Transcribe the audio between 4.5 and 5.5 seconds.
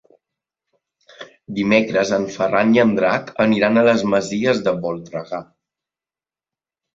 de Voltregà.